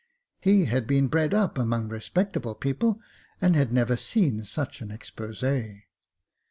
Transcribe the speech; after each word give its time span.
He 0.39 0.65
had 0.65 0.87
been 0.87 1.09
bred 1.09 1.31
up 1.31 1.59
among 1.59 1.87
respectable 1.89 2.55
people, 2.55 2.99
and 3.39 3.55
had 3.55 3.71
never 3.71 3.95
seen 3.97 4.43
such 4.45 4.81
an 4.81 4.89
expose. 4.89 5.43